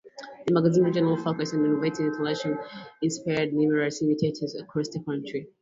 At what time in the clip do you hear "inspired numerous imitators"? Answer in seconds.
3.03-4.55